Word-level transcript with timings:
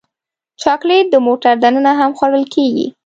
چاکلېټ 0.61 1.05
د 1.11 1.15
موټر 1.27 1.53
دننه 1.63 1.91
هم 1.99 2.11
خوړل 2.17 2.43
کېږي. 2.53 2.87